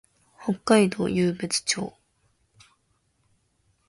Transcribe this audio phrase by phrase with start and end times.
[0.41, 1.93] 北海道湧別町